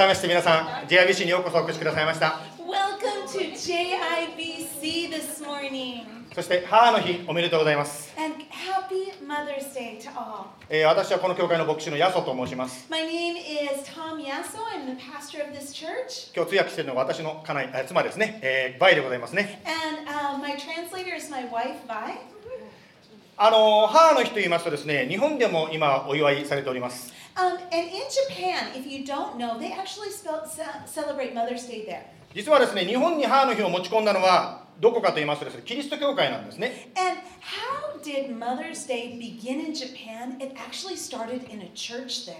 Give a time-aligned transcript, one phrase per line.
[0.00, 6.04] 改めまして皆さん JIBC にようこそお越しくださいました Welcome to JIBC this morning.
[6.34, 10.46] そして母の日おめでとうございます、And happy Mother's Day to all.
[10.70, 14.64] えー私はこの教会の牧師のヤソと申します My name is Tom Yasso.
[14.74, 16.34] I'm the pastor of this church.
[16.34, 22.14] 今日通訳しているのが私の家内あ妻ですね、えーバイでございますね And uh, my translator is my wife, Vi.
[23.36, 31.67] あのー母の日と言いますとですね日本でも今お祝いされております Um, and in Japan, if you don't know, they actually spell, ce- celebrate Mother's
[31.67, 32.05] Day there.
[32.33, 40.37] 実はですね日本に母の日を持ち込んだのはどこかと言いますとですねキリスト教会なんですね And how did Mother's Day begin in Japan?
[40.39, 42.35] It actually started in a church there.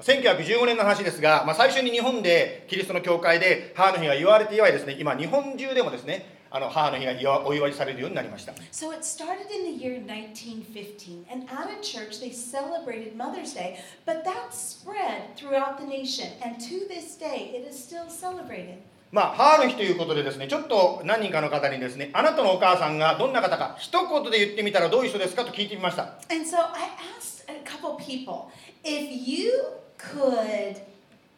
[0.00, 13.15] 1915年の話ですが、まあ、最初に日本でキリストの教会で母の日が言われて以来ですね今日本中でもですね あの母の日が祝お祝いされるようになりました So it started in the year 1915, and at a church they celebrated
[13.15, 18.09] Mother's Day, but that spread throughout the nation, and to this day it is still
[18.09, 18.79] celebrated.
[19.11, 28.51] まあ母の日ということでですねちょっと何人かの方にですねあなたのお母さんがどんな方か一言で言ってみたらどういう人ですかと聞いてみました And so I asked a couple people
[28.83, 29.51] if you
[29.97, 30.81] could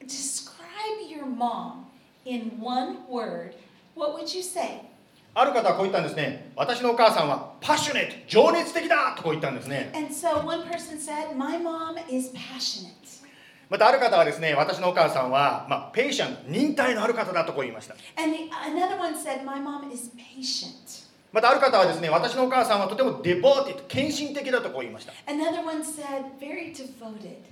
[0.05, 1.85] describe your mom
[2.25, 3.55] in one word,
[3.95, 4.81] what would you say?
[5.33, 10.43] ある方はこう言ったんですね私のお母さんはパッショネット情熱的だとこう言ったんですね so
[10.99, 11.37] said.
[13.69, 19.41] またある方はですね私のお母さんは、まあ、ペイシャン忍耐のある方だとこう言いました said.
[21.31, 27.50] またある方はですね私のお母さんはとてもデボーティッド献身的だとこう言いました Another one said, Very devoted.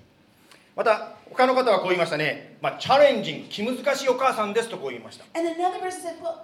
[0.79, 6.39] また他の方はこう言いましたね、まあ、チャレンジング気難しいお母さんですとこう言いました said, Well.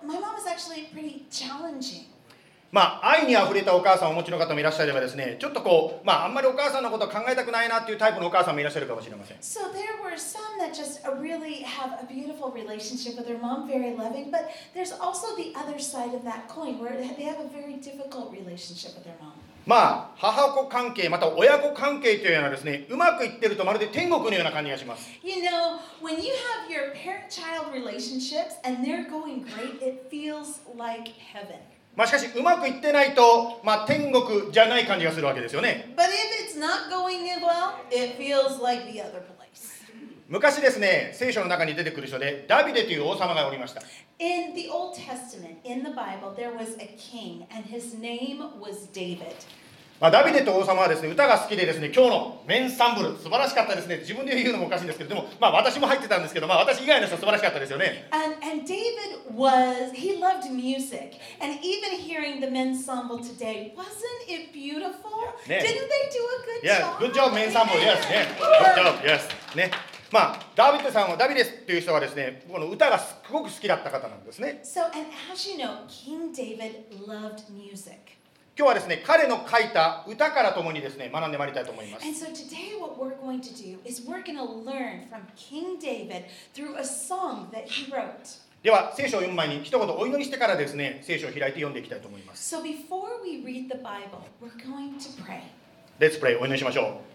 [2.70, 13.40] まあ愛にあふれたお母さんをお持ちの方もいらっしゃればですねちょっとこうまああんまりお母さんのことを考えたくないなっていうタイプのお母さんもいらっしゃるかもしれません So there were some that just uh, really have a beautiful relationship with their
[13.40, 17.40] mom, very loving, but there's also the other side of that coin where they have
[17.40, 19.40] a very difficult relationship with their mom.
[19.66, 30.08] まあ母子関係また親子関係というのはですねうまくいってるとまるで天国のような感じがします You know, when you have your parent child relationships and they're going great, it
[30.12, 31.58] feels like heaven.
[31.96, 39.45] まあしかしうまくいってないとまあ天国じゃない感じがするわけですよね But if it's not going well, it feels like the other place.
[40.28, 43.82] 昔ですね聖書の中に出てくる人でダビデという王様がおりました
[44.18, 48.88] In the Old Testament, in the Bible, there was a king, and his name was
[48.94, 49.36] David.
[50.00, 61.16] まあ、ダビデと王様はですね歌が好きでですね今日のメンサンブル素晴らしかったですね自分で言うのもおかしいんですけどでもまあ私も入ってたんですけどまあ私以外の人素晴らしかったですよね And, and David was, he loved music.
[61.40, 65.12] And even hearing the ensemble today, wasn't it beautiful?
[65.48, 65.62] Yeah.
[65.62, 67.00] Didn't they do a good Yeah, job?
[67.00, 69.72] good job メンサンブル Yes ね Good job Yes ね
[70.12, 78.16] まあダビデさんはダビデという人はですねこの歌がすごく好きだった方なんですね So, and as you know, King David loved music.
[78.58, 85.24] 今日はですね彼の書いた歌からともにですね学んでまいりたいと思います And so today, what we're going to do is we're going to learn from
[85.36, 88.40] King David through a song that he wrote.
[88.64, 95.42] では聖書を読む前に一言お祈りしてからですね聖書を開いて読んでいきたいと思います So, before we read the Bible, we're going to pray.
[96.00, 97.15] Let's pray お祈りしましょう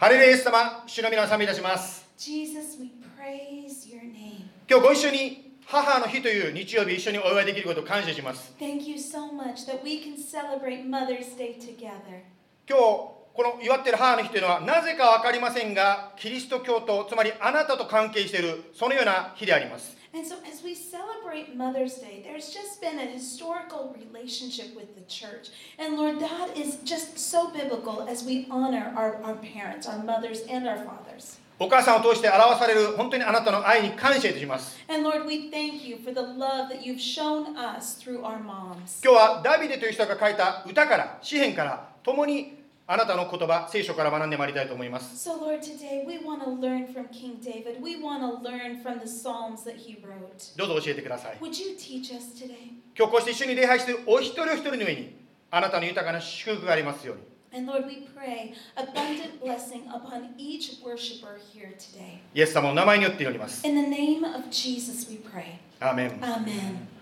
[0.00, 4.44] ハレルヤイエス様主の皆を賛美いたします Jesus, we praise your name.
[4.70, 12.22] 今日ご一緒に母の日という日曜日一緒にお祝いできることを感謝します Thank you so much that we can celebrate Mother's Day together.
[12.68, 24.93] 今日この祝っている母の日というのはなぜか分かりませんがキリスト教徒つまりあなたと関係しているそのような日であります And so, as we celebrate Mother's Day, there's just been a historical relationship with
[24.93, 25.49] the church.
[25.79, 30.41] And Lord, that is just so biblical as we honor our, our parents, our mothers,
[30.47, 31.39] and our fathers.
[31.59, 38.43] お母さんを通して表される本当にあなたの愛に感謝いたします And Lord, we thank you for the love that you've shown us through our
[38.43, 39.01] moms.
[39.03, 42.56] 今日はダビデという人が書いた歌から詩篇から共に
[42.90, 47.82] あなたの言葉聖書から学んでまいりたいと思います So, Lord, today we want to learn from King David.
[47.82, 50.56] We want to learn from the Psalms that he wrote.
[50.56, 52.54] どうぞ教えてください Would you teach us today?
[52.96, 55.14] 今日こうして一緒に礼拝しているお一人お一人の上に
[55.50, 62.20] あなたの豊かな祝福がありますように And Lord, we pray abundant blessing upon each worshiper here today.
[62.34, 65.58] イエス様の名前によって祈ります In the name of Jesus, we pray.
[65.78, 66.97] アーメン Amen.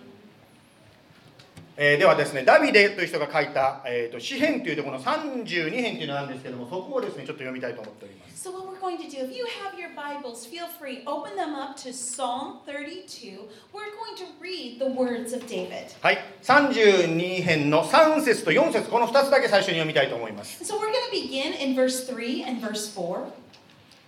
[1.79, 11.37] えーではですねダビデという人が書いた、えー、と詩篇というところの32編というのがあるんですけどもそこをですねちょっと読みたいと思っております So, what we're going to do, if you have your Bibles, feel free, open
[11.37, 13.41] them up to Psalm 32.
[13.73, 15.95] We're going to read the words of David.
[16.01, 23.19] はい32編の3節と4節この2つだけ最初に読みたいと思います So, we're going to begin in verse 3 and verse 4.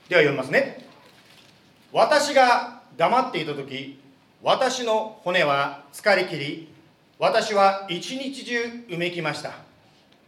[0.09, 0.87] では読みますね
[1.93, 3.99] 私が黙っていた時
[4.43, 6.78] 私の骨は疲れ切り
[7.19, 9.55] 私は一日中うめきました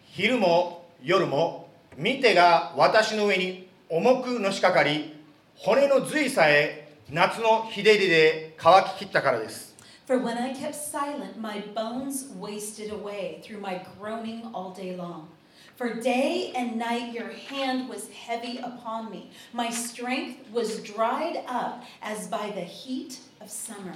[0.07, 5.15] 昼も夜も見てが私の上に重くのしかかり
[5.55, 9.71] 骨の髄さえ夏の日照りで乾ききったからです
[10.07, 15.29] For when I kept silent, my bones wasted away through my groaning all day long.
[15.77, 19.31] For day and night your hand was heavy upon me.
[19.53, 23.95] My strength was dried up as by the heat of summer.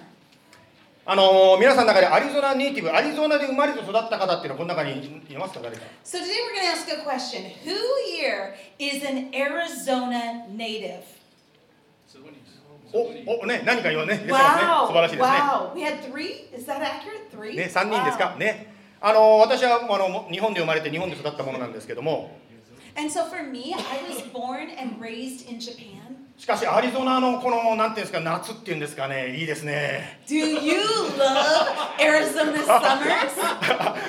[1.06, 7.44] あのー皆さんの中でアリゾナネイティブアリゾナで生まれて育った方っていうのはこの中にいますか誰か？So today we're going to ask a question.
[7.64, 7.76] Who
[8.08, 11.02] here is an Arizona native?
[12.94, 14.86] おおね何か言わね Wow.
[14.86, 15.74] 素晴らしいですね Wow.
[15.74, 16.56] We had three?
[16.56, 17.28] Is that accurate?
[17.36, 17.54] Three?
[17.56, 18.38] ね、3人ですか？Wow.
[18.38, 18.72] ね。
[19.00, 22.38] あの私はあの日本で生まれて日本で育ったものなんですけども、
[22.96, 23.80] And so for me, I
[24.10, 26.14] was born and raised in Japan.
[26.38, 30.20] しかしアリゾナのこのなんていうんですか夏っていうんですかね、いいですね。
[30.26, 30.80] Do you
[31.18, 31.68] love
[32.00, 33.36] Arizona summers?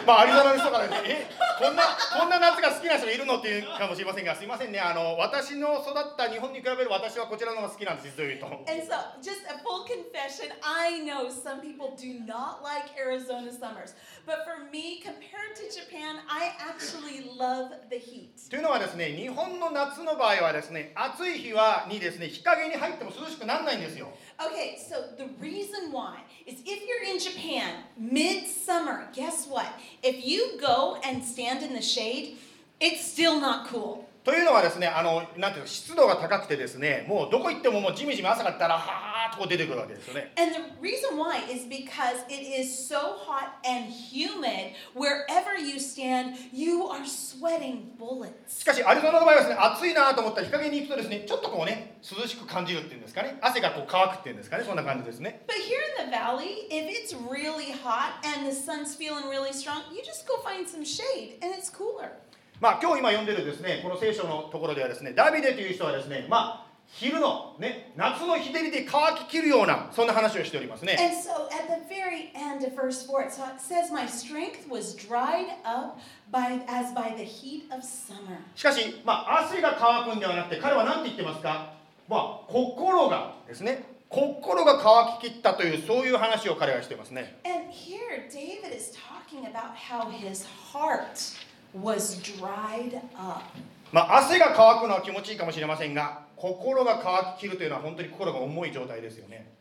[0.07, 1.27] まあアリゾナの人からね、え、
[1.59, 1.83] こんな
[2.17, 4.79] こんな夏が好きな人がいるのっていうかもしれませんが、すいませんね。
[4.79, 8.45] あの私の育った日本に比べる私はこちらの方が好きなんです実を言うと。
[8.47, 13.95] And so, just a full confession I know some people do not like Arizona summers.
[14.25, 18.49] But for me, compared to Japan, I actually love the heat.
[18.49, 24.13] というのはですね、日本の夏の場合はですね、暑い日はにですね、日陰に入っても涼しくならないんですよ。
[24.43, 29.67] Okay, so the reason why is if you're in Japan, midsummer, guess what?
[30.03, 32.37] If you go and stand in the shade,
[32.81, 34.04] it's still not cool.
[34.25, 40.33] というのはですね、あのなんていうの湿度が高くてですね、もうどこ行ってももうジメジメ朝からったらはーっとこう出てくるわけですよね。
[40.35, 46.81] And the reason why is because it is so hot and humid wherever you stand, you
[46.87, 48.65] are sweating し bullets.
[48.65, 55.41] かしアリゾナの場合はですね、暑いなと思ったら日陰に行くとですね、ちょっとこうね、涼しく感じるっていうんですかね、汗がこう乾くっていうんですかね、そんな感じですね。
[55.47, 60.01] But here in the valley, if it's really hot and the sun's feeling really strong, you
[60.01, 62.24] just go find some shade and it's cooler.
[62.61, 70.95] まあ今日今読んでるですね、この聖書のところではですね、ダビデという人はですね、まあ昼のね、夏の日照りで乾ききるようなそんな話をしておりますね。
[70.99, 74.95] And so at the very end of verse 4, it so it says, My strength was
[74.95, 75.97] dried up
[76.31, 78.37] by as by the heat of summer.
[78.55, 81.73] しかし、まあ汗が乾くんではなくて、彼は何て言ってますか？
[82.07, 87.35] まあ心がですね、心が乾ききったというそういう話を彼はしていますね。
[87.43, 91.35] And here, David is talking about how his heart
[91.81, 93.43] was dried up.
[93.91, 99.53] まあ、汗が乾くのは気持ちいいかもしれませんが、心が乾ききるというのは本当に心が重い状態ですよね。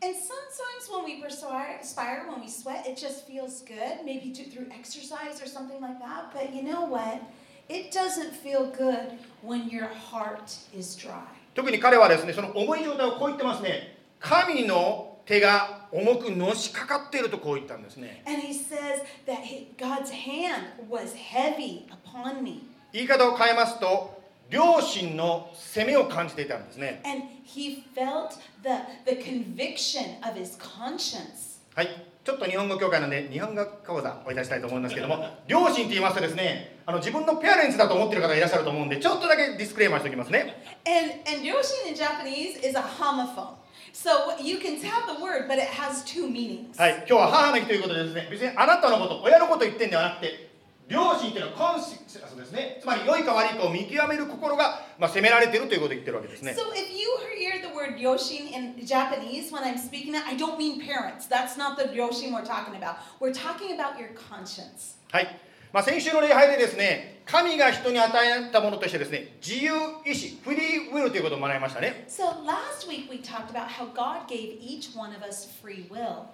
[11.55, 13.99] 特に彼はですね、その重い状態をこう言ってますね。
[14.19, 18.23] 神の手が重くのしかかっているとこう言ったんですね。
[18.27, 22.63] And he says that he, God's hand was heavy upon me.
[22.93, 27.01] 言い方を変えますと、両親の責めを感じていたんですね。
[27.05, 28.71] And he felt the,
[29.07, 31.55] the conviction of his conscience.
[31.75, 31.89] はい、
[32.23, 40.63] ちょっと日本語協会なんで日本語講座をいたしたいと思いますけども、両親って言いますとですね、あの自分のペアレンツだと思っている方いらっしゃると思うんで、ちょっとだけディスクレーマーしておきますね。
[40.87, 43.64] And, and Yoshin in Japanese is a homophone.
[43.95, 46.77] So you can tell the word, but it has two meanings.
[46.77, 50.51] はい、今日は母の日ということでですね、別にあなたのこと、親のこと言ってんではなくて、
[50.89, 52.79] 両親っていうのはコンシスタスですね。
[52.83, 56.57] つまり良いか悪いかを見極める心が、まあ、責められているということを言ってるわけですね。
[56.59, 57.09] So if you
[57.39, 61.27] hear the word Yoshin in Japanese when I'm speaking that, I don't mean parents.
[61.27, 62.97] That's not the Yoshin we're talking about.
[63.21, 64.99] We're talking about your conscience.
[65.13, 65.41] はい。
[65.75, 69.73] まあ、先週の礼拝でですね、神が人に与えたものとしてですね、自由
[70.07, 72.07] 意志、フリーウィルということを学びましたね。
[72.09, 76.27] So last week we talked about how God gave each one of us free will.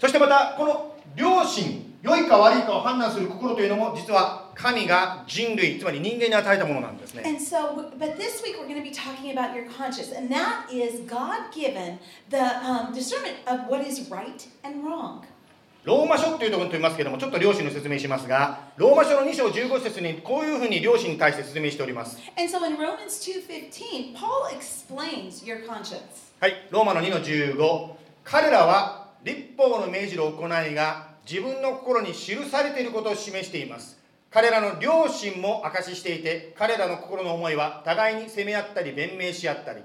[0.00, 7.24] そしてまた、この良心、良いか悪いかを判断する心というのも、実は神が人類、つまり人間に与えたものなんですね。
[7.26, 11.00] And so, but this week we're going to be talking about your conscience, and that is
[11.06, 11.98] God given
[12.30, 15.26] the um, discernment of what is right and wrong.
[15.88, 22.18] ローマ書っていうところに飛びますけども、ちょっと両親の説明しますが、ローマ書の2章15節にこういうふうに両親に対して説明しております。
[22.36, 26.02] And so in Romans 2:15, Paul explains your conscience.
[26.40, 27.88] はい、ローマの2の15。
[28.22, 33.98] 彼らは立法の命じる行いが自分の心に記されていることを示しています。
[34.30, 39.80] 彼らの良心も証ししていて、彼らの心の思いは互いに責め合ったり弁明し合ったり。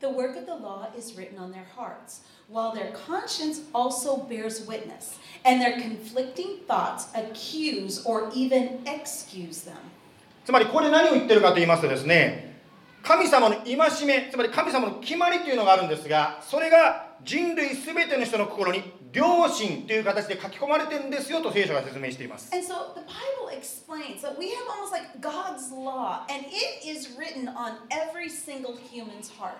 [0.00, 4.66] The work of the law is written on their hearts, while their conscience also bears
[4.66, 9.76] witness, and their conflicting thoughts accuse or even excuse them.
[10.44, 12.46] つまりここで何を言ってるかと言いますとですね、
[13.06, 26.84] 神様の戒めつまり神様の決まりというのがあるんですがそれが人類すべての人の心に良心という形で書き込まれてるんですよと聖書が説明しています And so the Bible explains that we have almost like God's law, and it
[26.84, 29.54] is written on every single human's heart.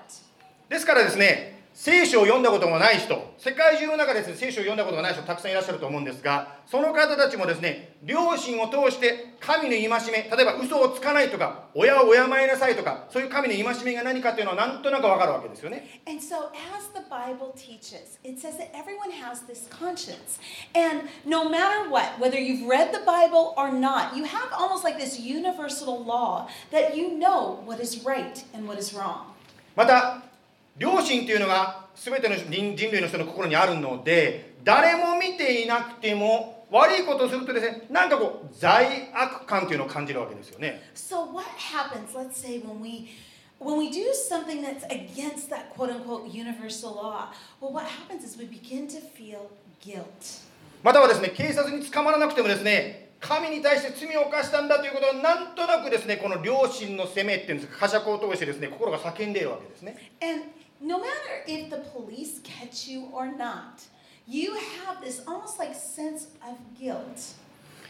[0.72, 20.40] ですからですね聖書を読んだこともない人世界中の中でですね聖書を読んだことがない人たくさんいらっしゃると思うんですがその方たちもですね良心を通して神の戒め例えば嘘をつかないとか親を敬いなさいとかそういう神の戒めが何かというのはなんとなくわかるわけですよね And so, as the Bible teaches, it says that everyone has this conscience.
[20.74, 24.98] And no matter what, whether you've read the Bible or not, you have almost like
[24.98, 29.32] this universal law that you know what is right and what is wrong.
[29.76, 30.31] また
[30.78, 43.10] 良心というのが全ての人人類の人の心にあるので誰も見ていなくても悪いことをするとですねなんかこう罪悪感というのを感じるわけですよね So, what happens, let's say, when we
[43.60, 47.32] when we do something that's against that quote unquote universal law?
[47.60, 49.50] Well, what happens is we begin to feel
[49.82, 50.06] guilt.
[50.84, 60.46] またはですね警察に捕まらなくてもですね神に対して罪を犯したんだということをなんとなくですねこの良心の責めっていうんですか呵責を通してですね心が叫んでいるわけですね And
[60.82, 61.06] no matter
[61.48, 63.84] if the police catch you or not,
[64.28, 64.54] you
[64.86, 67.38] have this almost like sense of guilt.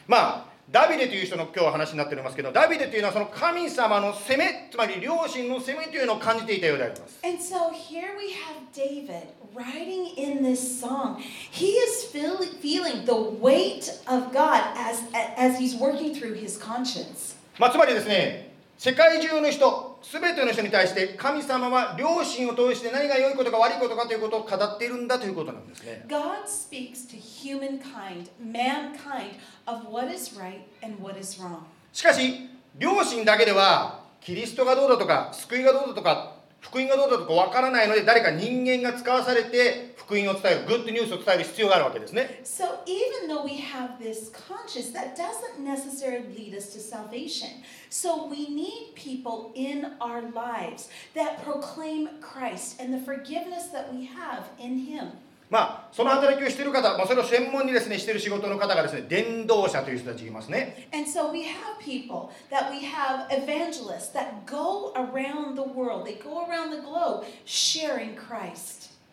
[0.08, 11.18] まあダビデという人の今日は話になっておりますけどダビデというのはその神様の責めつまり良心の責めというのを感じていたようであります And so here we have David writing in this song.
[11.20, 15.04] He is feel, feeling the weight of God as,
[15.38, 17.36] as he's working through his conscience.
[17.60, 31.60] まあ、つまりですね世界中の人全ての人に対して神様は良心を通して何が良いことか悪いことかということを語っているんだということなんですね God speaks to humankind, mankind, of what is right and what is wrong.
[31.94, 36.31] しかし良心だけではキリストがどうだとか救いがどうだとか
[36.62, 47.50] 福音がどうだとかわからないので誰か人間が使わされて福音を伝えるグッドニュースを伝える必要があるわけですね So even though we have this conscience, that doesn't necessarily lead us to salvation.
[47.90, 54.06] So we need people in our lives that proclaim Christ and the forgiveness that we
[54.06, 55.12] have in Him.
[55.52, 60.88] まあ、その働きをしている方、まあ、それを専門にです、ね、している仕事の方がです、ね、伝道者という人たちいますね。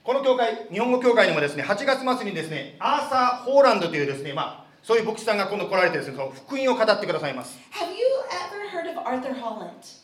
[0.04, 7.58] この教会、日本語教会にもです、ね、8月末にです、ね、アーサー・ホーランドというです、ねまあ、そういう牧師さんが今度来られて、その福音を語ってくださいます。
[7.72, 7.98] Have you
[8.30, 9.97] ever heard of Arthur Holland?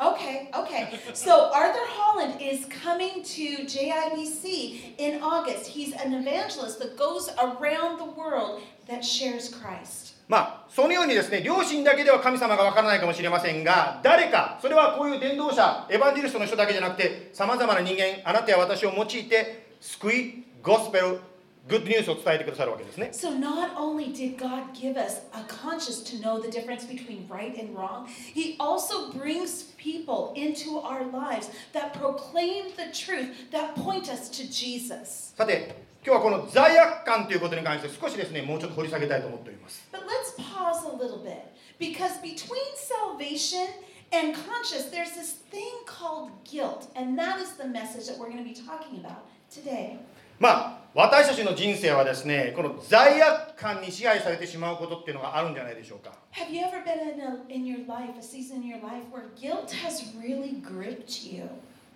[0.00, 0.14] Yes.
[0.14, 0.98] Okay, okay.
[1.12, 5.66] So Arthur Holland is coming to JIBC in August.
[5.66, 10.14] He's an evangelist that goes around the world that shares Christ.
[10.30, 21.18] まあ、そのようにですね、両親だけでは神様がわからないかもしれませんが、誰か、それはこういう伝道者、エヴァンジェリストの人だけじゃなくて、さまざまな人間、あなたや私を用いて、救い、ゴスペル、
[21.68, 23.10] グッドニュースを伝えてくださるわけですね。
[23.12, 27.56] So not only did God give us a conscience to know the difference between right
[27.56, 34.10] and wrong, He also brings people into our lives that proclaim the truth, that point
[34.10, 35.34] us to Jesus.
[35.36, 39.86] さて、今日はこの罪悪感ということに関して少しですね、もうちょっと掘り下げたいと思っております。
[39.92, 41.44] But let's pause a little bit
[41.78, 43.68] because between salvation
[44.10, 48.42] and conscience, there's this thing called guilt, and that is the message that we're going
[48.42, 49.98] to be talking about today.
[50.39, 56.13] まあ、私たちの人生はですね、この罪悪感に支配されてしまうことっていうのがあるんじゃないでしょうか。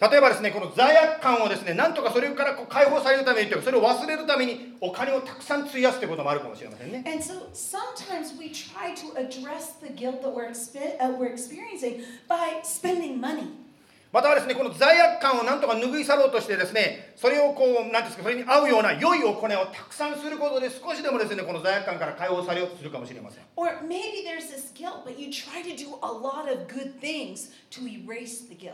[0.02, 7.04] 例えばですね、この罪悪感をですね、なんとかそれから解放されるためにというか、それを忘れるためにお金をたくさん費やすということもあるかもしれませんね。
[14.12, 27.52] またはですねこの罪悪感をなんとか拭い去ろうとしてですねそれをこうなんていうんですかそれに合うような良いお金をたくさんすることで少しでもですねこの罪悪感から解放されようとするかもしれません Or maybe there's this guilt, but you try to do a lot of good things
[27.70, 28.74] to erase the guilt.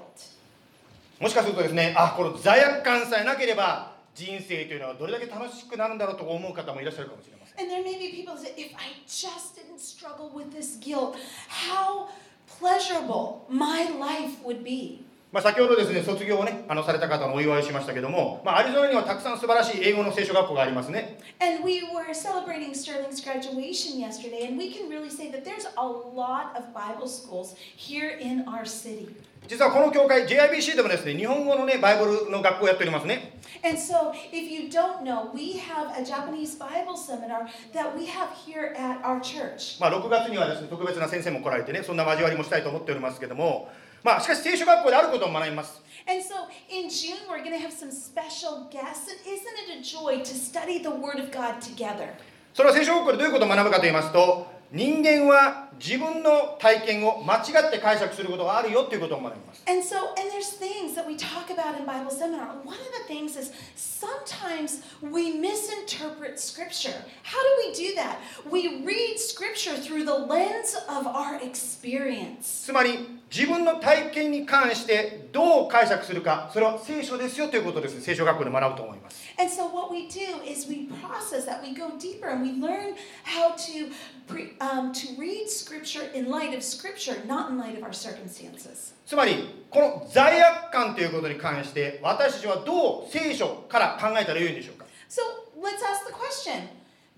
[1.20, 10.78] もしかするとですねあこの罪悪感さえなければ人生というのはどれだけ楽しくなるんだろうと思う方もいらっしゃるかもしれません And there may be people that say, if I just didn't struggle with this
[10.80, 11.16] guilt,
[11.48, 12.08] how
[12.48, 15.05] pleasurable my life would be.
[15.36, 25.68] まあ、先ほどですね卒業をねあのされた方のお祝いをしましたけども、まあ、アリゾナにはたくさん素晴らしい英語の聖書学校がありますね And we were celebrating Sterling's graduation yesterday, and we can really say that there's
[25.76, 29.10] a lot of Bible schools here in our city.
[29.50, 37.50] 実はこの教会 JIBC でもですね日本語のねバイブルの学校をやっておりますね And so, if you don't know, we have a Japanese Bible seminar
[37.74, 39.82] that we have here at our church.
[39.82, 43.68] まあ、6月にはですね特別な先生も来られてねそんな交わりもしたいと思っておりますけども
[44.06, 49.10] まあしかし聖書学校であることを学びます And so in June, we're going to have some special guests.
[49.10, 52.14] And isn't it a joy to study the Word of God together?
[52.54, 62.50] それは聖書学校でどういうことを学ぶかと言いますと人間は自分の体験を間違って解釈することがあるよということを学びます And so, and there's things that we talk about in Bible seminar.
[62.64, 66.94] One of the things is sometimes we misinterpret Scripture.
[67.24, 68.20] How do we do that?
[68.50, 72.66] We read Scripture through the lens of our experience.
[72.66, 82.54] つまり自分の体験に関してどう解釈するかそれは聖書ですよということです聖書学校で学ぶと思います And so, what we do is we process that, we go deeper, and we
[82.54, 83.92] learn how to
[84.28, 88.94] pre, um, to read Scripture in light of Scripture, not in light of our circumstances.
[89.06, 95.22] つまりこの罪悪感ということに関して私たちはどう聖書から考えたらよいんでしょうか So,
[95.62, 96.70] let's ask the question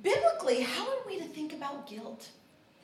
[0.01, 2.29] biblically, how are we to think about guilt?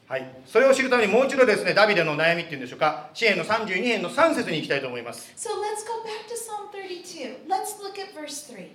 [0.08, 7.48] はい、それを知るためにもう一度ですねダビデの悩みっていうんでしょうか支援の32編の3節に行きたいと思います So, let's go back to Psalm 32.
[7.48, 8.68] Let's look at verse 3.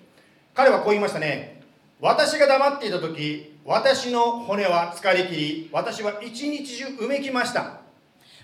[0.54, 1.62] 彼はこう言いましたね
[2.00, 7.80] 私が黙っていた時私の骨は疲れ切り私は一日中うめきました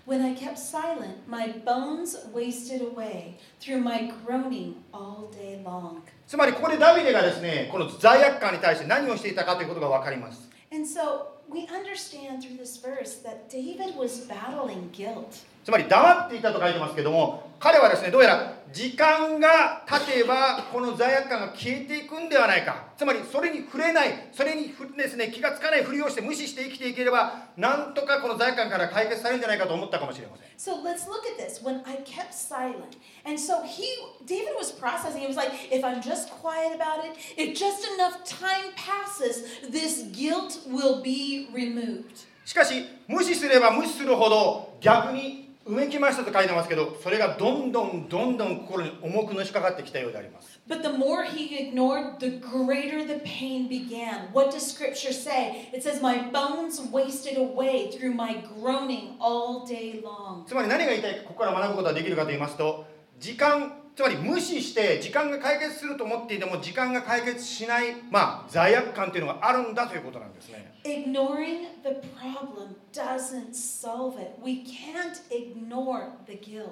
[0.07, 6.03] When I kept silent, my bones wasted away through my groaning all day long.
[6.27, 15.45] つまりここでダビデがですねこの罪悪感に対して何をしていたかということが分かります And so we understand through this verse that David was battling guilt.
[15.65, 31.63] つまり黙っていたと書いてますけども彼はですねどうやら時間が経てばこの罪悪感が消えていくんではないかつまりそれに触れないそれにふですね気がつかないふりをして無視して生きていければなんとかこの罪悪感から解決されるんじゃないかと思ったかもしれません So let's look at this.
[31.63, 33.85] When I kept silent, and so he,
[34.25, 35.21] David was processing.
[35.21, 40.05] He was like, if I'm just quiet about it, if just enough time passes, this
[40.13, 42.27] guilt will be removed.
[42.45, 54.33] しかし無視すれば無視するほど逆にうめきましたと書いてますけどそれがどんどんどんどん心に重くのしかかってきたようであります But the more he ignored, the greater the pain began.
[54.33, 55.69] What does scripture say?
[55.73, 60.45] It says, My bones wasted away through my groaning all day long.
[60.47, 62.87] つまり何が言いたいかここから学ぶことができるかと言いますと
[63.19, 74.33] 時間つまり無視して時間が解決すると思っていても時間が解決しない、まあ、罪悪感というのがあるんだということなんですね Ignoring the problem doesn't solve it.
[74.43, 76.67] We can't ignore the guilt.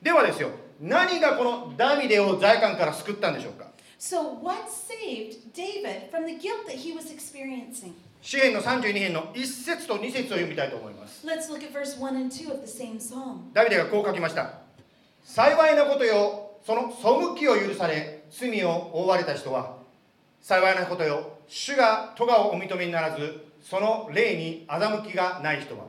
[0.00, 3.66] ではですよ何がこのダビデを罪悪感から救ったんでしょうか
[3.98, 7.92] So, what saved David from the guilt that he was experiencing?
[8.22, 13.52] 詩篇の32編の1節と2節を読みたいと思います Let's look at verse 1 and 2 of the same psalm.
[13.52, 14.60] ダビデがこう書きました
[15.24, 19.76] 幸いなことよその背きを許され罪を覆われた人は
[20.40, 25.84] 幸いなことよ主が咎をお認めにならずその霊に欺きがない人は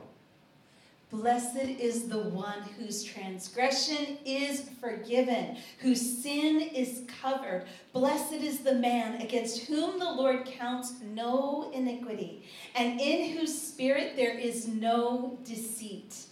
[1.12, 7.66] Blessed is the one whose transgression is forgiven, whose sin is covered.
[7.92, 14.16] Blessed is the man against whom the Lord counts no iniquity, and in whose spirit
[14.16, 16.28] there is no deceit.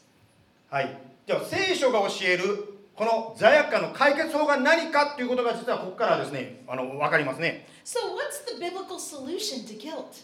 [0.70, 10.22] はいでは聖書が教えるこの罪悪感の解決法が何かということが実はここからですねあの分かりますね So, what's the biblical solution to guilt?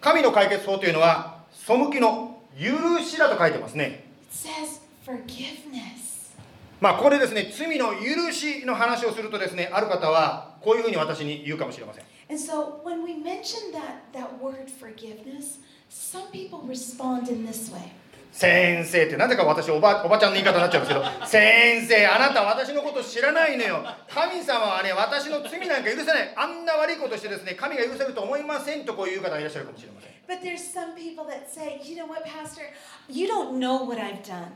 [0.00, 6.34] 神の解決法というのは背きの許しだと書いてますね It says forgiveness.
[6.80, 15.58] まあここでですね罪の許しの話をするとですねある方はこういうふうに私に言うかもしれません And so, when we mention that, that word forgiveness,
[15.88, 17.92] some people respond in this way.
[18.32, 32.60] 先生ってなぜか私おばおばちゃんの言い方になっちゃうんですけど先生あなた私のこと知らないのよ神様はね私の罪なんか許せないあんな悪いことしてですね神が許せると思いませんとこういう方がいらっしゃるかもしれません But there's some people that say, you know what, Pastor,
[33.08, 34.52] you don't know what I've done.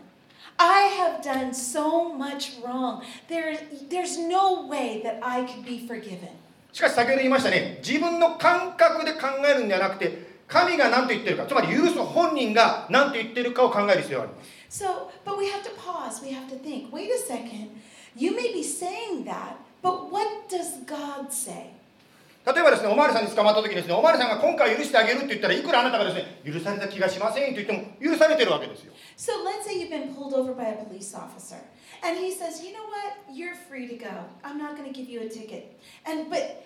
[0.58, 3.02] I have done so much wrong.
[3.28, 3.56] There,
[3.88, 6.28] there's no way that I could be forgiven.
[6.72, 16.22] しかし先ほど言いましたね自分の感覚で考えるんじゃなくて神が何と言ってるかつまり許す本人が何と言ってるかを考える必要があります So, but we have to pause.
[16.22, 16.90] We have to think.
[16.90, 17.68] Wait a second.
[18.16, 21.74] You may be saying that, but what does God say?
[22.44, 31.60] 例えばですねおまわりさんに捕まった時にですねおまわりさんが今回許してあげるって言ったらいくらあなたがですね許された気がしませんと言っても許されてるわけですよ So let's say you've been pulled over by a police officer,
[32.02, 33.14] and he says, "You know what?
[33.30, 34.08] You're free to go.
[34.42, 36.64] I'm not going to give you a ticket." And but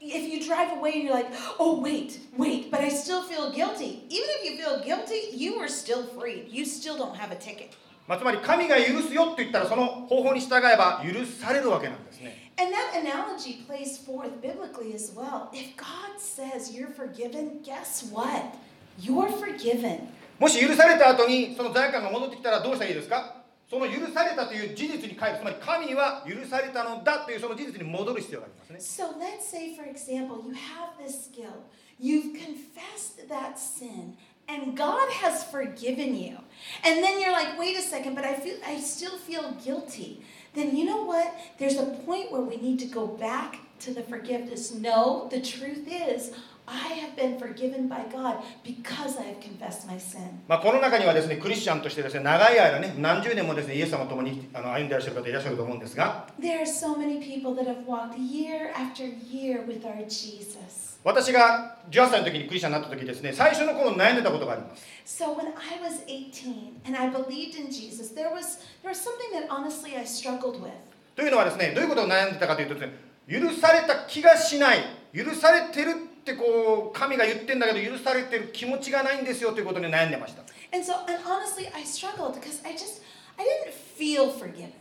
[0.00, 4.04] if you drive away and you're like, "Oh wait, wait," but I still feel guilty.
[4.08, 6.46] Even if you feel guilty, you are still free.
[6.50, 7.70] You still don't have a ticket.
[8.08, 15.48] まあ、つまり神が許すよって言ったらその方法に従えば許されるわけなんですね And that analogy plays forth biblically as well.
[15.52, 18.54] If God says you're forgiven, guess what?
[19.00, 20.08] You're forgiven.
[20.38, 23.35] もし許された後にその罪悪感が戻ってきたらどうしたらいいですか
[23.68, 31.64] その許されたという事実に帰るつまり神は許されたのだというその事実に戻る必要がありますね So let's say, for example, you have this guilt.
[31.98, 34.16] You've confessed that sin,
[34.48, 36.36] and God has forgiven you.
[36.84, 40.22] And then you're like, wait a second, but I feel I still feel guilty.
[40.54, 41.32] Then you know what?
[41.58, 44.72] There's a point where we need to go back to the forgiveness.
[44.74, 46.32] No, the truth is,
[46.69, 50.41] I have been forgiven by God because I have confessed my sin.
[50.49, 60.97] まあ、この中にはですねクリスチャンとしてですね長い間ね何十年もですねイエス様と共にあの歩んでいらっしゃる方いらっしゃると思うんですが There are so many people that have walked year after year with our Jesus.
[61.05, 68.99] 私が18歳の時にクリスチャンになった時ですね最初の頃悩んでたことがあります So when I was 18 and I believed in Jesus, there was there was
[68.99, 70.71] something that honestly I struggled with.
[71.15, 72.93] というのはですねどういうことを悩んでたかというとですね
[73.29, 74.79] 許された気がしない
[75.15, 75.95] 許されてる
[76.33, 83.01] ってこう神が言ってんだけど許されてる気持ちがないんですよということに悩んでました And so and honestly I struggled because I just
[83.39, 84.73] I didn't feel forgiven.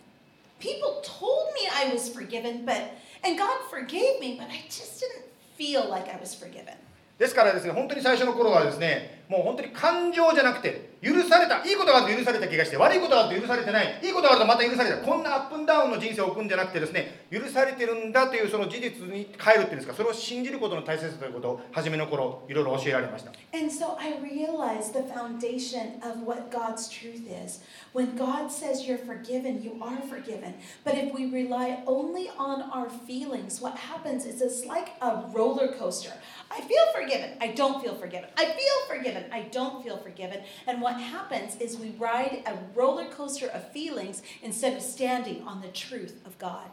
[0.59, 5.27] People told me I was forgiven, but and God forgave me, but I just didn't
[5.57, 6.75] feel like I was forgiven.
[7.19, 27.62] ですからですね本当に最初の頃はですねもう本当に感情じゃなくて許されたいいことがあると許された気がして悪いことがあると許されてないいいことがあるとまた許されたこんなアップンダウンの人生を送るんじゃなくてですね許されてるんだというその事実に変えるっていうんですかそれを信じることの大切さということを初めの頃いろいろ教えられました And so I realized the foundation of what God's truth is.
[27.94, 30.54] When God says you're forgiven, you are forgiven.
[30.86, 35.74] But if we rely only on our feelings, what happens is it's like a roller
[35.74, 36.14] coaster.
[36.50, 38.30] I feel forgiven, I don't feel forgiven.
[38.38, 40.42] I feel forgiven, I don't feel forgiven.
[40.68, 45.61] And what happens is we ride a roller coaster of feelings instead of standing on
[45.61, 46.71] the truth of God.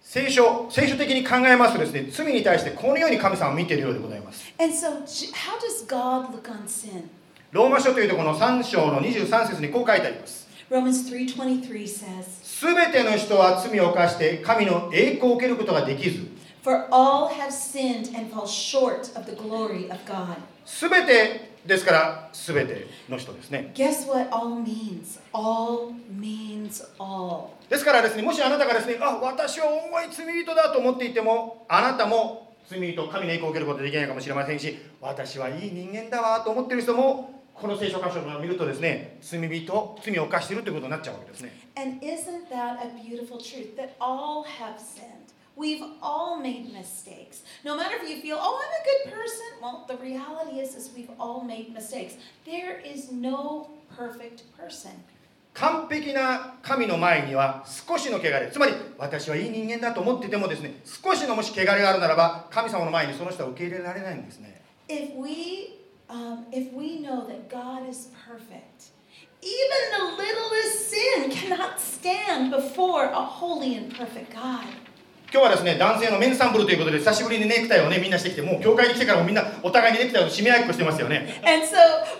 [0.00, 4.88] 聖書聖書的に考えますとですね罪に対してこのように神様は見ているようでございます And so,
[5.32, 7.08] how does God look on sin?
[7.52, 16.26] ローマ書というとこの3章の23節にこう書いてあります Romans 3:23 says, すべての人は罪を犯して神の栄光を受けることができず
[16.62, 20.36] For all have sinned and fall short of the glory of God.
[20.64, 25.20] すべてですからすべての人ですね Guess what all means?
[25.32, 27.50] All means all.
[27.68, 45.32] ですからですねもしあなたがですねあ私は重い罪人だと思っていてもあなたも罪人神の栄光を受けることができないかもしれませんし私はいい人間だわと思っている人もこの聖書箇所を見るとですね罪人罪を犯しているということになっちゃうわけですね And isn't that a beautiful truth that all have sinned?
[45.54, 47.42] We've all made mistakes.
[47.62, 49.01] No matter if you feel, oh, I'm a good.
[49.61, 52.15] Well, the reality is, is we've all made mistakes.
[52.45, 54.91] There is no perfect person.
[55.53, 65.79] 完璧な神の前には少しの汚れつまり私はいい人間だと思っていてもですね少しのもし汚れがあるならば神様の前にその人は受け入れられないんですね If we,
[66.09, 68.91] um, if we know that God is perfect,
[69.41, 74.63] even the littlest sin cannot stand before a holy and perfect God.
[75.32, 81.72] 今日はですね男性のメンサンブルということで久しぶりにネクタイをねみんなしてきてもう教会に来てからもみんなお互いにネクタイを締め合いっこしてますよね And so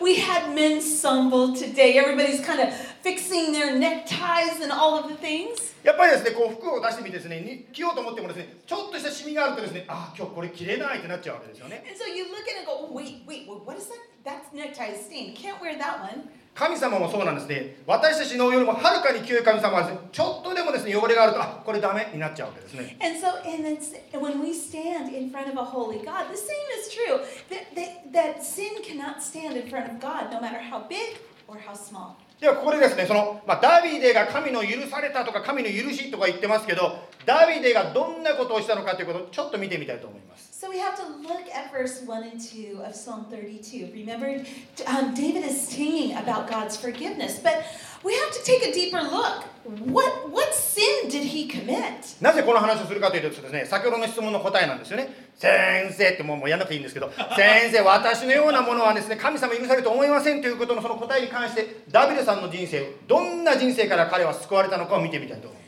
[0.03, 1.99] we had men's ensemble today.
[2.01, 2.73] Everybody's kind of
[3.03, 5.77] fixing their neckties and all of the things.
[5.85, 13.93] やっぱりですねこう服を出してみてですねに着ようと思ってもですねちょっとしたシミがあるとですねああ今日これ着れないってなっちゃうわけですよね And so you look at it and go, oh, wait, wait, wait, what is
[13.93, 14.01] that?
[14.25, 15.37] That necktie is stained.
[15.37, 16.31] Can't wear that one.
[16.55, 26.37] 神様もそうなんですね私たちのよりもはるかに清い神様はですねちょっとでもですね汚れがあるとあこれダメになっちゃうわけですね And so, and it's, when we stand in front of a holy God, the
[26.37, 27.21] same is true.
[27.49, 31.59] That, that, that sin cannot stand in front of God, no matter how big or
[31.59, 32.17] how small.
[32.43, 43.91] ではここでですねその、まあ、ダビデが神の許されたとか神の許しとか言ってますけどダビデがどんなことをしたのかということをちょっと見てみたいと思います So we have to look at verse 1 and 2 of Psalm 32.
[43.93, 44.45] Remember,
[44.87, 47.65] um, David is singing about God's forgiveness, but
[48.05, 49.45] we have to take a deeper look.
[49.65, 52.17] What, what sin did he commit?
[52.21, 65.62] なぜこの話をするかというとですね先ほどの質問の答えなんですよね先生ってもうもうやんなくていいんですけど 先生私のようなものはですね神様許されると思いませんということのその答えに関してダビデさんの人生どんな人生から彼は救われたのかを見てみたいと思います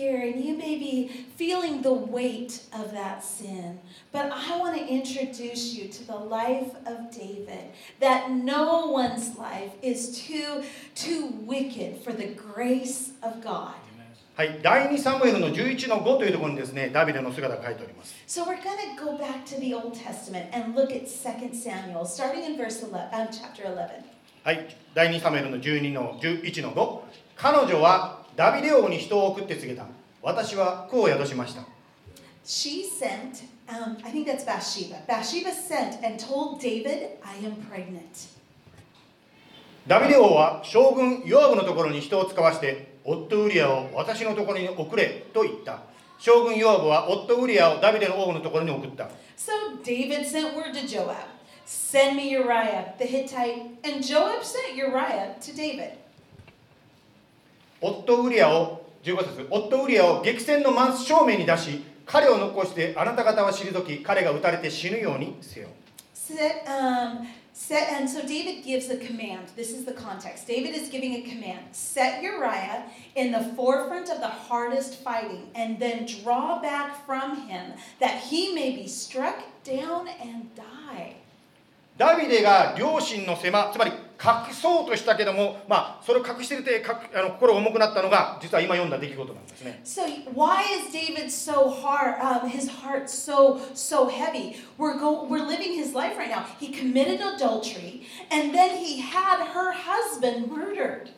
[0.00, 3.78] here and you may be feeling the weight of that sin,
[4.10, 7.70] but I want to introduce you to the life of David.
[8.00, 13.74] That no one's life is too too wicked for the grace of God.
[14.36, 21.54] はい、第2サムエルの11の5というところにですねダビデの姿が書いております So we're going to go back to the Old Testament and look at 2
[21.54, 24.04] Samuel, starting in verse 11, um, chapter 11.
[24.44, 27.00] はい、第2サムエルの12の11の5
[27.34, 29.85] 彼女は ダビデ王に人を送って告げた
[30.21, 31.63] 私は子を宿しました
[32.43, 35.05] She sent, um, I think that's Bathsheba.
[35.07, 38.29] Bathsheba sent and told David, I am pregnant.
[39.87, 45.81] ダビデ王は将軍ヨアブのところに人を使わして夫ウリアを私のところに送れと言った
[46.19, 51.15] 将軍ヨアブは夫ウリアをダビデの王のところに送った So David sent word to Joab
[51.65, 53.79] Send me Uriah the Hittite.
[53.85, 55.93] And Joab sent Uriah to David.
[57.81, 65.67] 夫ウリアを15節夫ウリアを激戦の真正面に出し彼を残してあなた方は退き彼が撃たれて死ぬようにせよ
[66.13, 69.49] Set, um, set, and so David gives a command.
[69.57, 70.47] This is the context.
[70.47, 71.59] David is giving a command.
[71.73, 72.83] Set Uriah
[73.15, 78.53] in the forefront of the hardest fighting, and then draw back from him, that he
[78.53, 81.17] may be struck down and die.
[81.97, 83.91] ダビデが両親の狭つまり
[84.23, 90.03] 隠そうとしたけども、まあ、それを隠してるてかあの心が重くなったのが実は今読んだ出来事なんですね So
[90.35, 92.21] why is David so hard?
[92.21, 94.57] Um, his heart so so heavy.
[94.77, 96.45] We're go we're living his life right now.
[96.59, 101.09] He committed adultery, and then he had her husband murdered.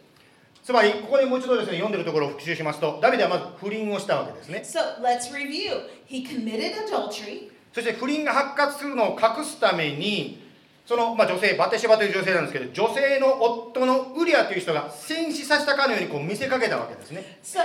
[0.64, 5.90] つまりここでもう一度ですね読んでるところを復習しますとダビデはまず不倫をしたわけですね So let's review.
[6.08, 7.52] He committed adultery.
[7.74, 10.43] そして不倫が発覚するのを隠すために
[10.86, 17.60] その、まあ、女性バテシェバという女性なんですけど女性の夫のウリアという人が戦死させたかのようにこう見せかけたわけですね So,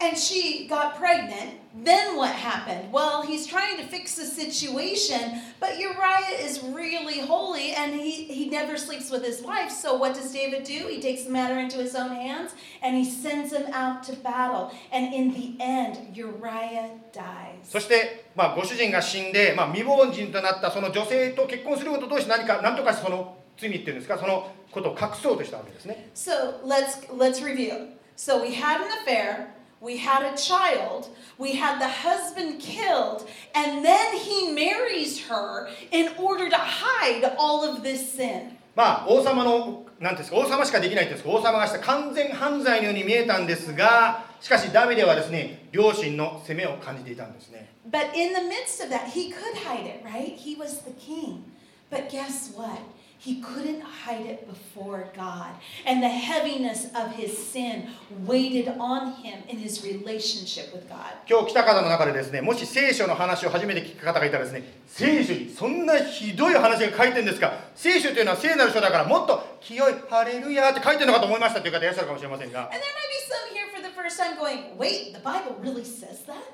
[0.00, 1.60] and she got pregnant.
[1.76, 2.92] Then what happened?
[2.92, 8.48] Well, he's trying to fix the situation, but Uriah is really holy and he, he
[8.48, 9.72] never sleeps with his wife.
[9.72, 10.86] So, what does David do?
[10.88, 14.72] He takes the matter into his own hands and he sends him out to battle.
[14.92, 17.64] And in the end, Uriah dies.
[17.64, 27.90] そして、まあ、ご主人が死んで、まあ、未亡人となったその女性と結婚することとして何か何とかその罪っていうんですかそのことを隠そうとしたわけですね So, let's let's review.
[28.16, 29.48] So, we had an affair.
[29.80, 31.08] We had a child.
[31.38, 33.28] We had the husband killed.
[33.54, 38.56] And then he marries her in order to hide all of this sin.
[38.74, 50.34] まあ王様のなんですか王様しかできないんですか王様がした完全犯罪のように見えたんですがしかしダビデはですね両親の責めを感じていたんですね But in the midst of that, he could hide it, right?
[50.36, 51.44] He was the king.
[51.90, 52.80] But guess what?
[53.24, 55.54] He couldn't hide it before God.
[55.86, 57.88] And the heaviness of his sin
[58.26, 61.14] weighted on him in his relationship with God.
[61.26, 75.56] 今日来た方の中でですねもし聖書の話を初めて聞く方がいたらですね聖書にそんなひどい話が書いてるんですか聖書というのは聖なる書だからもっと清いハレルヤって書いてるのかと思いましたという方いらっしゃるかもしれませんが And there might be some here for the first time going, wait, the Bible
[75.62, 76.44] really says that?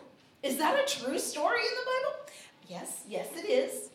[0.44, 2.30] Is that a true story in the Bible?
[2.68, 3.90] Yes, yes, it is.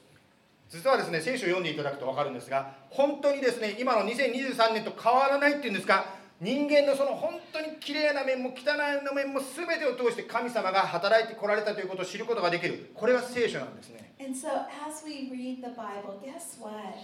[0.69, 6.05] 実はですね聖書を読んでいただくと分かるんですが本当にですね今の2023年と変わらないっていうんですか
[6.41, 14.47] 人間のその本当に綺麗な面も汚い面も全てを通して神様が働いてこられたということを知ることができるこれが聖書なんですね And so,
[14.87, 16.95] as we read the Bible, guess what?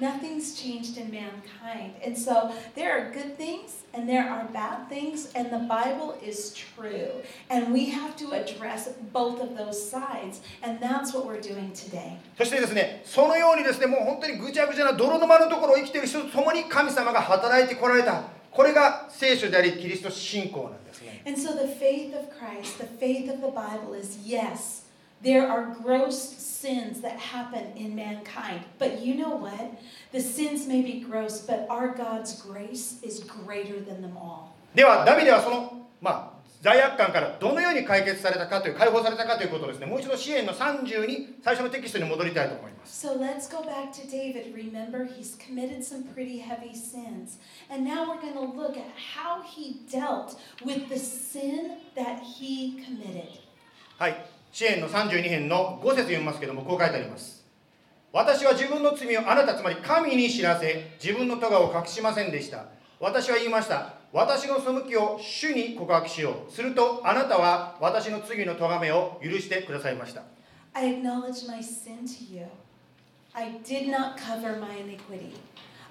[0.00, 1.94] Nothing's changed in mankind.
[2.04, 6.54] And so, there are good things and there are bad things, and the Bible is
[6.54, 7.08] true.
[7.50, 10.40] And we have to address both of those sides.
[10.62, 12.16] And that's what we're doing today.
[12.38, 24.84] そしてですねそのようにですねもう本当にぐちゃぐちゃな泥沼のところを生きている人と共に神様が働いてこられたこれが聖書でありキリスト信仰なんですね And so, the faith of Christ, the faith of the Bible is yes,
[25.22, 28.64] there are gross sins that happen in mankind.
[28.78, 29.80] But you know what?
[30.10, 34.52] The sins may be gross, but our God's grace is greater than them all.
[34.74, 44.54] ではダビデはそのまあ罪悪感からどのように解決されたかという解放されたかということをですねもう一度支援の30に最初のテキストに戻りたいと思います So let's go back to David.
[44.54, 47.38] Remember, he's committed some pretty heavy sins.
[47.68, 52.80] And now we're going to look at how he dealt with the sin that he
[52.84, 53.40] committed.
[53.98, 57.45] はい 支援の32編の5節読みますけどもこう書いてあります
[58.11, 62.65] 私は自分の罪をあなたつまり神に知らせ自分の咎を隠しませんでした
[62.99, 70.23] 私は言いました私の背きを主に告白しようするとあなたは私の罪の咎めを許してくださいました
[70.73, 72.47] I acknowledge my sin to you.
[73.35, 75.33] I did not cover my iniquity.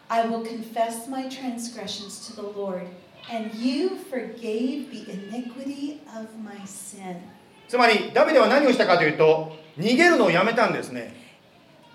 [0.08, 2.88] I will confess my transgressions to the Lord,
[3.32, 7.35] and you forgave the iniquity of my sin.
[7.68, 11.14] つまりダビデは何をしたかというと逃げるのをやめたんですね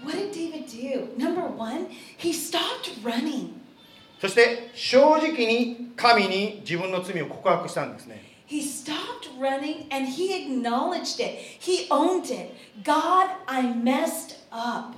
[0.04, 1.16] What did David do?
[1.16, 3.54] Number one, he stopped running.
[4.20, 11.40] そして正直に神に自分の罪を告白したんですね He stopped running and he acknowledged it.
[11.60, 12.54] He owned it.
[12.84, 14.94] God, I messed up.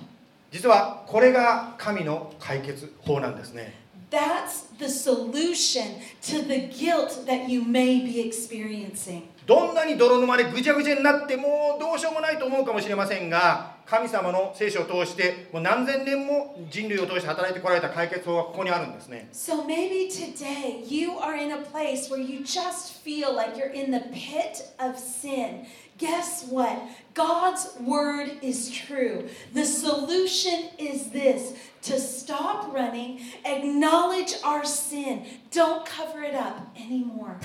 [0.51, 3.73] 実はこれが神の解決法なんですね
[4.09, 9.23] That's the solution to the guilt that you may be experiencing.
[9.45, 23.73] どんなに泥沼でぐちゃぐちゃになってもうどうしようもないと思うかもしれませんが神様の聖書を通してもう何千年も人類を通して働いてこられた解決法がここにあるんですね So maybe today you are in a place where you just feel like you're
[23.73, 25.65] in the pit of sin.
[25.97, 26.77] Guess what?
[27.13, 29.29] God's word is true.
[29.53, 31.53] The solution is this
[31.83, 37.37] to stop running, acknowledge our sin, don't cover it up anymore.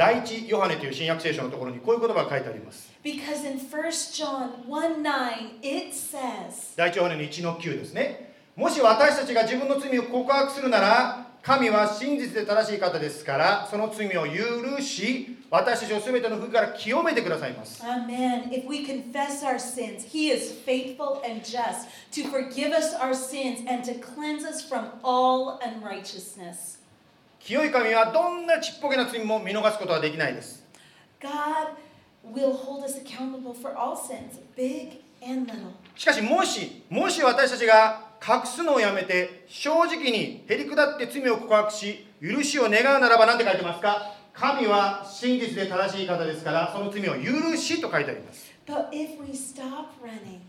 [0.00, 18.48] 第一ヨハネという新約聖書のところにこういう言葉が書いてあります Because in 1 John 1 9, it says, 第一ヨハネの1の9ですねもし私たちが自分の罪を告白するなら神は真実で正しい方ですからその罪を許し私たちを全ての不から清めてくださいます Amen.
[18.50, 23.68] If we confess our sins, He is faithful and just to forgive us our sins
[23.68, 26.79] and to cleanse us from all unrighteousness.
[27.40, 30.64] 清い神はどんなちっぽけな罪も見逃すことはできないです。
[31.20, 31.74] God
[32.32, 35.70] will hold us accountable for all sins, big and little.
[35.96, 44.14] しかしもしもし私たちが隠すのをやめて正直にへりくだって罪を告白し許しを願うならば何て書いてますか？
[44.34, 48.50] 神は真実で正しい方ですからその罪を許しと書いてあります。
[48.66, 50.40] But if we stop running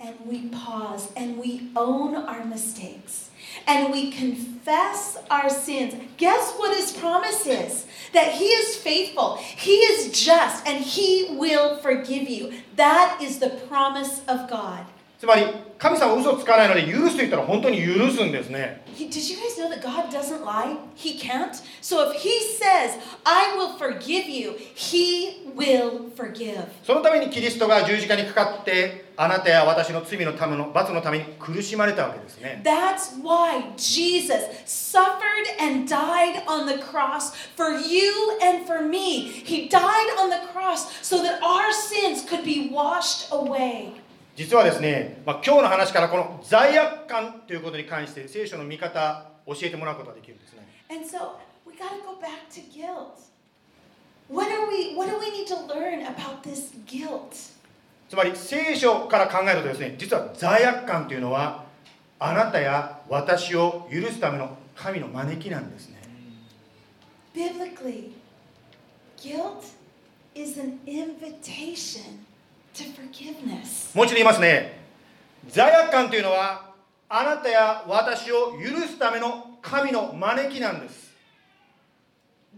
[0.00, 3.30] and we pause and we own our mistakes
[3.66, 7.86] and we confess our sins, guess what his promise is?
[8.12, 12.52] That he is faithful, he is just, and he will forgive you.
[12.76, 14.84] That is the promise of God.
[15.18, 15.46] つまり
[15.79, 20.75] 神様は嘘つかないので許すと言ったら本当に許すんですね He- Did you guys know that God doesn't lie?
[20.93, 21.55] He can't.
[21.81, 26.65] So if he says, I will forgive you, he will forgive.
[26.83, 38.11] そのためにキリストが十字架にかかってあなたや私の罪のための罰のために苦しまれたわけですね That's why Jesus suffered and died on the cross for you
[38.43, 39.21] and for me.
[39.45, 43.93] He died on the cross so that our sins could be washed away.
[44.39, 51.35] 実はですね、まあ、今日の話からこの罪悪感ということに関して聖書の見方教えてもらうことができるんですね And so
[51.67, 53.19] we got to go back to guilt.
[54.29, 57.35] What are we what do we need to learn about this guilt?
[58.07, 61.65] つまり聖書から考えるとですね実は罪悪感というのは
[62.17, 65.99] あなたや私を許すための神の招きなんですね
[67.35, 68.11] Biblically,
[69.17, 69.65] guilt
[70.33, 72.28] is an invitation.
[73.95, 74.79] もう一度言いますね。
[75.47, 76.73] 罪悪感というのは
[77.07, 81.09] あなたや私を許すための神の招きなんです。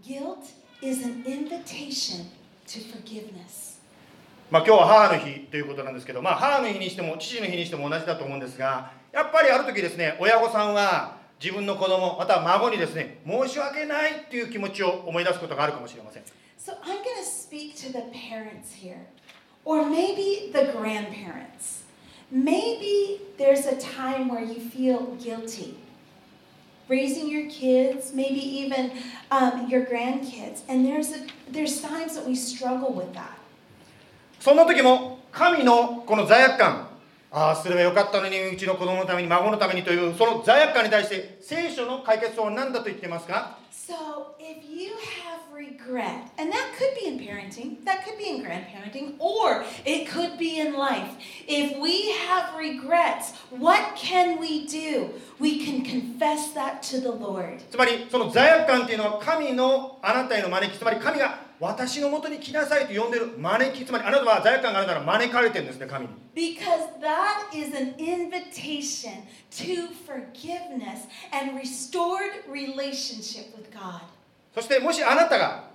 [0.04, 0.38] Guilt
[0.82, 2.26] is an invitation
[2.68, 3.80] to forgiveness.
[4.50, 16.24] まあ、今日は母の日ということなんですけど、まあ、母の日にしても父の日にしても同じだと思うんですがやっぱりある時ですね親御さんは自分の子供または孫にですね申し訳ないっていう気持ちを思い出すことがあるかもしれません。
[16.60, 18.98] So I'm going to speak to the parents here,
[19.66, 21.84] or maybe the grandparents.
[22.32, 25.78] Maybe there's a time where you feel guilty
[26.92, 28.92] raising your kids, maybe even
[29.32, 33.38] um, your grandkids, and there's a, there's times that we struggle with that.
[34.40, 36.88] そんな時も神のこの罪悪感
[37.32, 43.60] ああすればよかったのにうちの子供のために孫のためにというその罪悪感に対して聖書の解決法は何だと言っていますか
[43.91, 48.43] So if you have regret, and that could be in parenting, that could be in
[48.43, 51.11] grandparenting, or it could be in life.
[51.47, 55.11] If we have regrets, what can we do?
[55.39, 57.61] We can confess that to the Lord.
[57.71, 74.02] つまりその罪悪感というのは神のあなたへの招きつまり神が 私のもとに来なさいと呼んでる招きつまりあなたは罪悪感があるなら招かれてるんですね神に Because that is an invitation to forgiveness and restored relationship with God.
[74.56, 75.66] そしてもしあなたが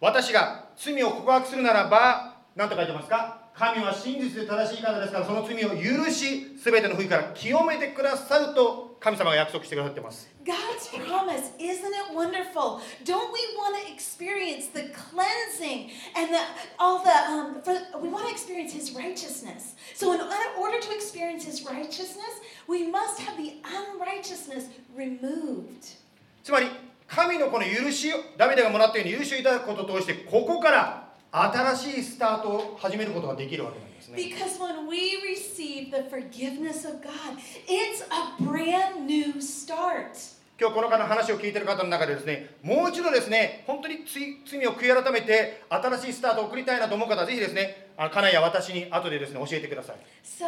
[0.00, 3.45] 私が罪を告白するならば何と書いてますか？
[3.58, 12.80] 神は真実で正しい方ですからその罪を許し全ての不義から清めてくださると神様が約束してくださっています God's promise, isn't it wonderful?
[13.04, 16.40] Don't we want to experience the cleansing and the
[16.78, 19.74] all the um, for, we want to experience His righteousness.
[19.94, 22.30] So, in order to experience His righteousness,
[22.68, 25.96] we must have the unrighteousness removed.
[26.44, 26.68] つまり
[27.08, 37.36] 神のこの許しをダビデがもらったように許しをいただくことを通してここから新しいスタートを始めることができるわけなんですね Because when we receive the forgiveness of God,
[37.68, 40.34] it's a brand new start.
[40.58, 50.46] 今日この方の話を聞いている方の中でですねもう一度ですね本当に罪罪を悔い改めて新しいスタートを送りたいなと思う方はぜひですねあの家内や私に後でですね教えてください So,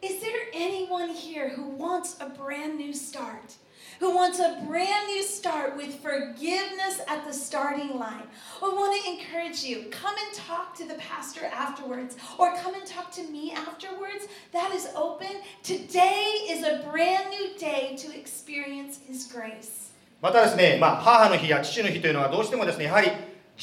[0.00, 3.54] Is there anyone here who wants a brand new start?
[4.01, 8.27] Who wants a brand new start with forgiveness at the starting line?
[8.61, 12.85] I want to encourage you come and talk to the pastor afterwards, or come and
[12.85, 14.27] talk to me afterwards.
[14.53, 15.41] That is open.
[15.63, 19.87] Today is a brand new day to experience His grace.
[20.19, 23.11] またですね、まあ、母の日や父の日というのはどうしてもですねやはり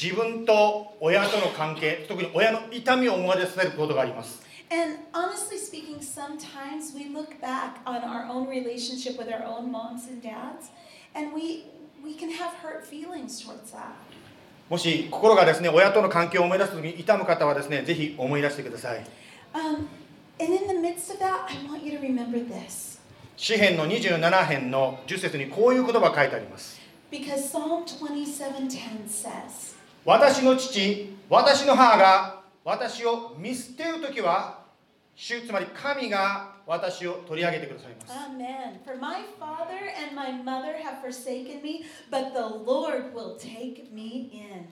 [0.01, 4.41] 自分と親との関係特に親の痛みを思い出させることがあります
[4.72, 10.06] And honestly speaking, sometimes we look back on our own relationship with our own moms
[10.06, 10.70] and dads,
[11.12, 11.64] and we
[12.04, 13.96] we can have hurt feelings towards that.
[14.68, 19.04] もし心がですね親との関係を思い出す時に痛む方はですねぜひ思い出してください
[19.52, 19.88] Um,
[20.38, 23.00] and in the midst of that, I want you to remember this.
[23.36, 34.59] 詩編の27編の10節にこういう言葉が書いてあります Because Psalm 27:10 says, 私の父私の母が私を見捨てる時は
[35.22, 38.82] 主つまり神が私を取り上げてくださいます Amen.
[38.86, 44.30] For my father and my mother have forsaken me, but the Lord will take me
[44.32, 44.64] in.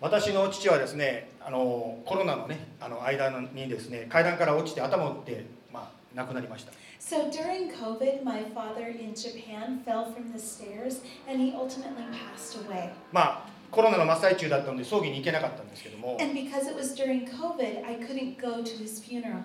[0.00, 12.02] 私の父はですねあのコロナのねあの間にですね階段から落ちて頭を打って、まあ、亡くなりました So during COVID, my father in Japan fell from the stairs and he ultimately
[12.12, 12.92] passed away.
[13.12, 19.42] まあコロナの真っ最中だったので葬儀に行けなかったんですけども And because it was during COVID, I couldn't go to his funeral.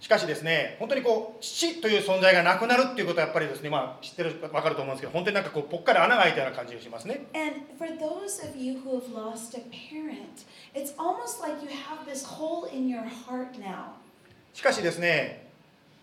[0.00, 11.70] しかしですね本当にこう父という存在がなくなるっていうことはやっぱりですねまあ知ってる分かると思うんですけど本当になんかこうぽっかり穴が開いたような感じがしますね And for those of you who have lost a parent, it's almost like you
[11.70, 13.94] have this hole in your heart now.
[14.52, 15.48] しかしですね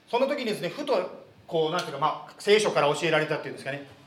[0.09, 4.00] その時にですねふとこうなんていうかまあ聖書から教えられたっていうんですかねあ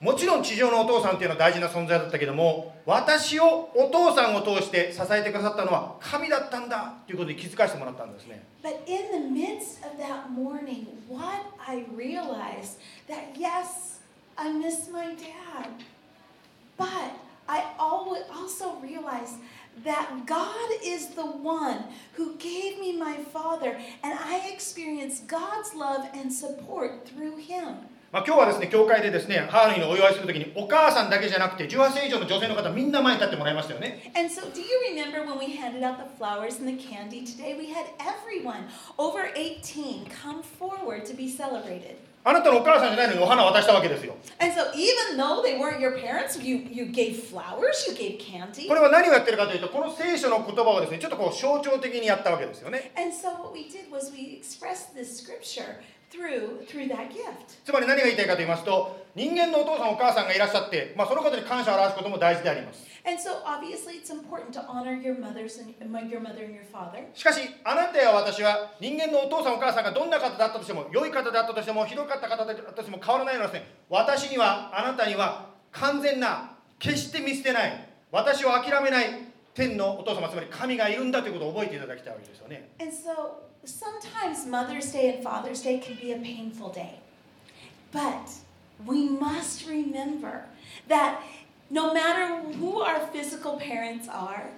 [0.00, 12.78] もちろん地上のお父さんっていうのは大事な存在だったけども私をお父さんを通して支えてくださったのは神だったんだということに気づかせてもらったんですね But in the midst of that morning, what I realized
[13.08, 14.00] that yes,
[14.36, 15.68] I miss my dad.
[16.78, 17.12] But
[17.46, 19.36] I always also realized
[19.84, 21.84] that God is the one
[22.14, 27.89] who gave me my father, and I experienced God's love and support through him.
[28.12, 34.10] まあ、今日はですね、教会でですね、ハーリーのお祝いするときに、お母さんだけじゃなくて、18歳以上の女性の方、みんな前に立ってもらいましたよね。
[42.24, 44.16] あなたのお母さんじゃないのにお花を渡したわけですよ。
[48.66, 52.90] これは何をやってるかというと、この聖書の言葉をですね、ちょっとこう象徴的にやったわけですよね。
[56.10, 57.62] Through through that gift.
[57.64, 66.64] つまり何が言いたいかと言いますと人間のお父さんお母さんがいらっしゃって、まあ、その方に感謝を表すことも大事であります And so, obviously, it's important to honor your mothers and your mother and your
[66.70, 67.02] father.
[67.14, 79.06] しかしあなたや私は人間のお父さんお母さんがどんな方だったとしても良い方であったとしてもひどかった方であったとしても変わらないのはですね私にはあなたには完全な決して見捨てない私を諦めない
[79.54, 87.00] 天のお父様つまり神がいるんだということを覚えていただきたいわけですよね And so, sometimes Mother's Day and Father's Day can be a painful day.
[87.92, 88.30] But
[88.86, 90.44] we must remember
[90.88, 91.22] that
[91.68, 94.50] no matter who our physical parents are,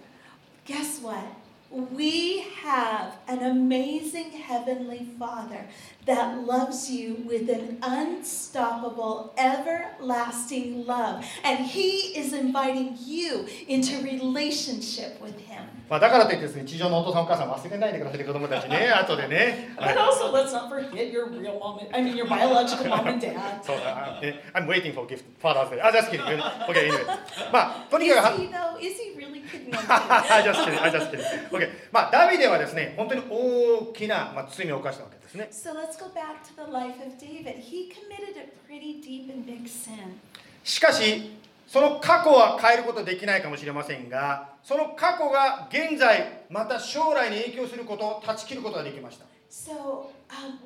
[0.65, 1.25] guess what?
[1.71, 5.67] We have an amazing Heavenly Father
[6.06, 11.26] that loves you with an unstoppable, everlasting love.
[11.44, 15.64] And He is inviting you into relationship with Him.
[15.90, 21.80] まあ、だからといってですね地上のお父さんお母さん忘れないでくださいね子供たちね後でね、はい But also, let's not forget your real mom.
[21.80, 23.64] And, I mean, your biological mom and dad.
[23.64, 27.06] そうだ、ね、I'm waiting for gift Father's Day あ、just kidding OK anyway
[27.54, 28.78] まあとにかく Is は he though?
[28.82, 29.72] Is he really kidding?
[29.72, 30.44] I'm kidding.
[30.44, 31.50] just kidding, just kidding.
[31.52, 37.57] OK まあダビデはですね本当に大きな、まあ、罪を犯したわけです ね so let's go back to the life of David.
[37.59, 40.19] He committed a pretty deep and big sin.
[40.65, 41.31] しかし
[41.67, 50.59] その過去は変えることできないかもしれませんがその過去が現在また将来に影響することを断ち切ることができました So um,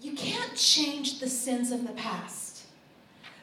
[0.00, 2.48] you can't change the sins of the past.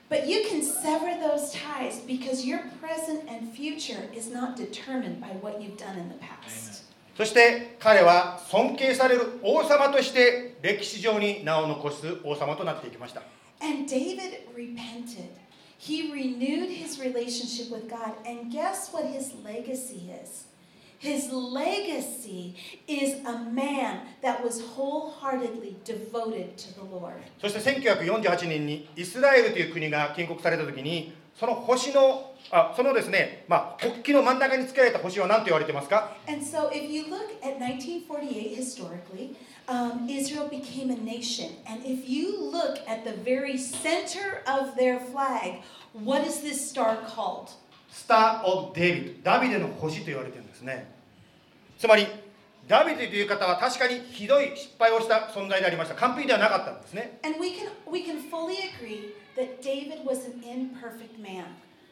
[0.07, 5.30] But you can sever those ties because your present and future is not determined by
[5.41, 6.84] what you've done in the past.
[7.17, 13.22] そして彼は尊敬される王様として歴史上に名を残す王様となっていきました
[13.61, 15.30] And David repented.
[15.78, 18.13] He renewed his relationship with God.
[18.26, 20.47] And guess what his legacy is?
[20.97, 22.55] His legacy
[22.88, 27.13] is a man that was wholeheartedly devoted to the Lord.
[27.39, 39.36] そして1948年にイスラエルという国が建国された時にその星のあそのですね、まあ、国旗の真ん中につけられた星は何と言われてますか And so, if you look at 1948 historically,
[39.68, 41.55] um, Israel became a nation.
[41.68, 45.61] And if you look at the very center of their flag,
[45.93, 47.51] what is this star called?
[47.95, 50.93] スター・オブ・デビッドダビデの星と言われてるんですね
[51.80, 52.05] つまり
[52.68, 61.45] ダビデという方は確かにひどい失敗をした存在でありました完璧ではなかったんですね And we can, we can fully agree that David was an imperfect man.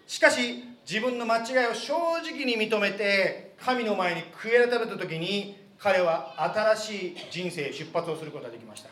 [0.06, 8.90] しかし自分の間違いを正直に認めて神の前に悔い改めた時に彼は新しい人生出発をすることができました。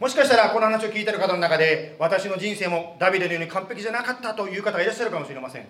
[0.00, 5.66] もしかしたらこの話を聞いている方の中で私の人生もダビデのように完璧じゃなかったという方がいらっしゃるかもしれません。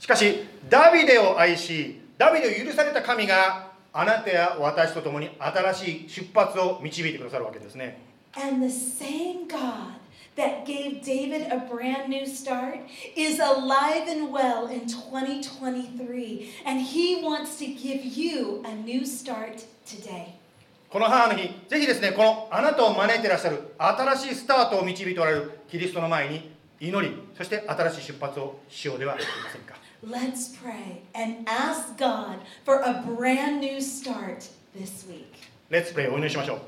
[0.00, 7.98] しかし、ダビデを愛し、ダビデを許された神があなたや私と共に新しい出発を導いてくださるわけですね
[8.36, 9.94] And the same God
[10.36, 12.80] that gave David a brand new start
[13.16, 16.50] is alive and well in 2023.
[16.66, 20.34] And he wants to give you a new start today.
[20.90, 26.50] この母の日ぜひですねこのあなたを招いていらっしゃる新しいスタートを導いておられるキリストの前に
[26.80, 35.26] 祈りそして新しい出発をしようではありませんか Let's pray and ask God for a brand new start this week.
[35.68, 36.60] レッツプレイお祈りしましょう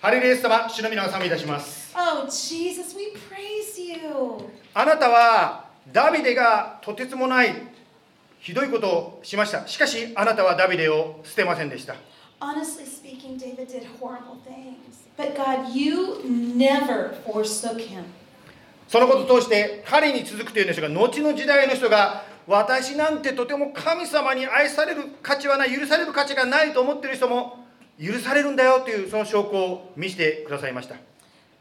[0.00, 4.48] ハレルヤ様主の皆を賛美いたします Oh, Jesus, we praise you.
[4.72, 7.54] あなたはダビデがとてつもない
[8.38, 11.94] ひどいことをしましたしかしあなたはダビデを捨てませんでした
[12.40, 15.04] Honestly speaking, David did horrible things.
[15.18, 18.04] But God, you never forsook him.
[18.90, 27.64] そのことを通して彼に続くというんですが後の時代の人が私なんてとても神様に愛される価値はない許される価値がないと思っている人も
[28.04, 30.96] 許されるんだよというその証拠を見せてくださいました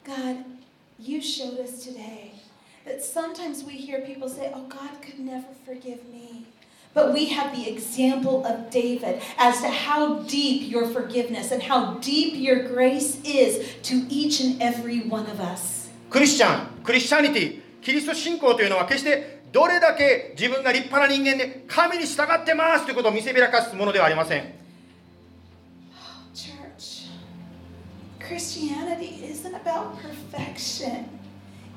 [0.03, 0.43] God,
[0.97, 2.31] you showed us today
[2.83, 6.47] that sometimes we hear people say, Oh, God could never forgive me.
[6.95, 11.99] But we have the example of David as to how deep your forgiveness and how
[11.99, 15.91] deep your grace is to each and every one of us.
[16.09, 24.59] クリスチャンクリスチャニティキリスト信仰というのは決してどれだけ自分が立派な人間で神に従ってますということを見せびらかすものではありません
[26.33, 27.07] Church,
[28.19, 31.09] Christianity isn't about perfection.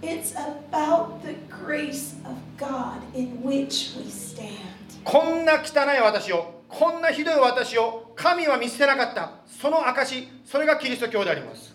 [0.02, 4.58] It's about the grace of God in which we stand.
[5.04, 11.74] こんな汚い私をこんなひどい私を神は見捨てなかったその証それがキリスト教であります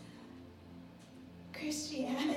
[1.54, 2.37] Christianity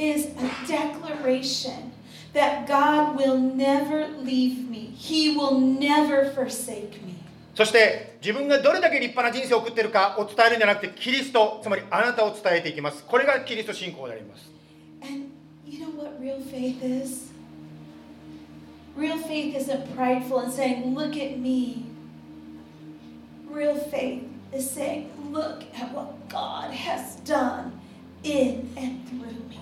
[0.00, 1.92] is a declaration
[2.32, 4.92] that God will never leave me.
[4.96, 7.14] He will never forsake me.
[7.54, 14.50] そして自分がどれだけ立派な人生を送っているかを伝えるんじゃなくてキリストつまりあなたを伝えていきますこれがキリスト信仰であります
[15.02, 15.30] And
[15.66, 17.32] you know what real faith is?
[18.94, 21.86] Real faith isn't prideful and saying, Look at me.
[23.50, 27.72] Real faith is saying, Look at what God has done
[28.22, 29.59] in and through me.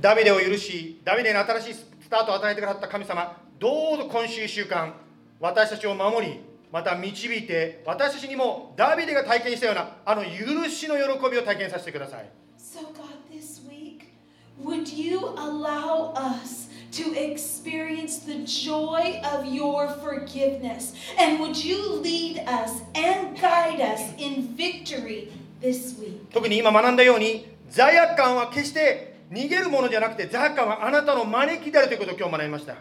[0.00, 4.94] ダビデを許しダビデに新しいスタートを与えてくださった神様どうぞ今週1週間
[5.38, 6.40] 私たちを守り
[6.72, 14.14] また導いて私たちにもダビデが体験したようなあの許しの喜びを体験させてください So, God, this week,
[14.62, 20.94] would you allow us to experience the joy of your forgiveness?
[21.18, 25.30] And would you lead us and guide us in victory
[25.60, 26.30] this week?
[26.32, 32.76] 特に今学んだように罪悪感は決して逃げるものじゃなくて罪悪感はあなたの招きであるということを今日学びました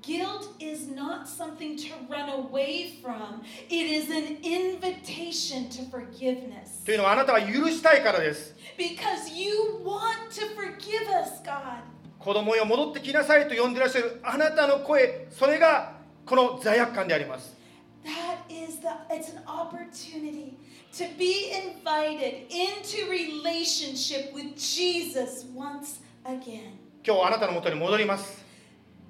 [0.00, 6.84] Guilt is not something to run away from, it is an invitation to forgiveness.
[6.84, 11.80] というのはあなたは許したいからです Because you want to forgive us, God.
[12.20, 15.94] 子供よ戻ってきなさいと呼んでいらっしゃるあなたの声それが
[16.24, 17.56] この罪悪感であります
[18.04, 20.54] That is the it's an opportunity
[20.96, 26.78] to be invited into relationship with Jesus once again.
[27.04, 28.44] 今日あなたのもとに戻ります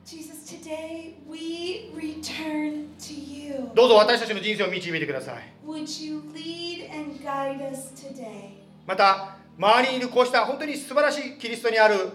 [0.05, 3.71] Jesus, today we return to you.
[3.75, 8.51] どうぞ私たちの人生を導いてください Would you lead and guide us today?
[8.87, 12.11] また周りにいるこうした本当に素晴らしいキリストにある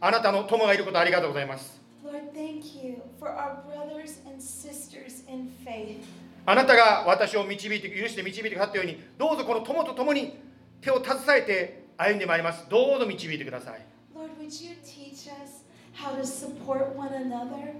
[0.00, 6.04] あなたの友がいることありがとうございます Lord, thank you for our brothers and sisters in faith.
[6.48, 10.38] あなたが私を導いて許して導いてくださったようにどうぞこの友と共に
[10.80, 13.84] 手を携えて歩んでまいりますどうぞ導いてください
[14.14, 17.74] Lord, would you teach us how to support one another,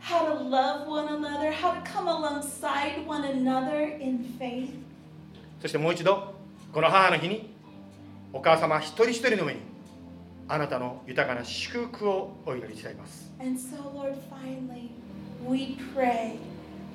[0.00, 4.70] how to love one another, how to come alongside one another in faith?
[5.62, 6.34] そしてもう一度
[6.72, 7.54] この母の日に
[8.32, 9.60] お母様一人一人の上に
[10.48, 14.90] あなたの豊かな祝福をお祈りしたいます And so, Lord, finally,
[15.46, 16.36] we pray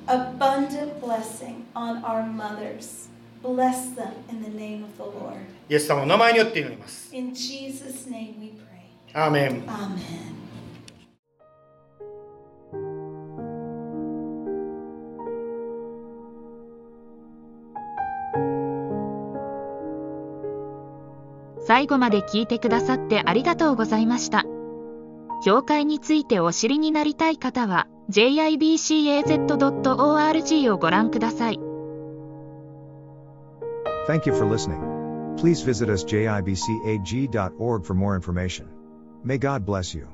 [0.08, 3.08] abundant blessing on our mothers.
[3.41, 5.38] Bless them in the name of the Lord.
[5.70, 8.54] イエス様の名前によって祈ります In Jesus' name we
[9.14, 9.20] pray.
[9.20, 10.34] アーメン Amen.
[21.66, 24.43] 最後まで聞いてくださってありがとうございました。
[25.43, 29.39] 教会についてお知りになりたい方は jibcaz.org
[30.70, 31.60] をご覧ください。
[34.08, 34.82] Thank you for listening.
[35.38, 38.68] Please visit us jibcag.org for more information.
[39.24, 40.08] May God bless you.